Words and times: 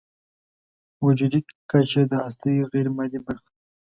وجودي 1.05 1.39
کچه 1.69 2.01
د 2.11 2.13
هستۍ 2.23 2.55
غیرمادي 2.71 3.19
برخه 3.25 3.49
ده. 3.53 3.59